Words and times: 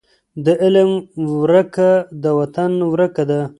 د 0.45 0.47
علم 0.63 0.91
ورکه 1.41 1.89
د 2.23 2.25
وطن 2.39 2.71
ورکه 2.91 3.23
ده. 3.29 3.41